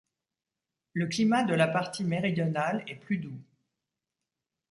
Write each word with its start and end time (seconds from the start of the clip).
Le 0.93 1.05
climat 1.05 1.43
de 1.43 1.53
la 1.53 1.67
partie 1.67 2.03
méridionale 2.03 2.83
est 2.87 2.95
plus 2.95 3.17
doux. 3.19 3.39